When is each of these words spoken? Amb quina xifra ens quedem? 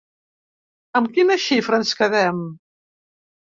Amb 1.01 1.11
quina 1.19 1.37
xifra 1.45 1.81
ens 1.83 1.93
quedem? 2.01 2.43